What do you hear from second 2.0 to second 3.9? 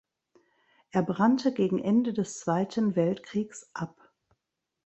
des Zweiten Weltkriegs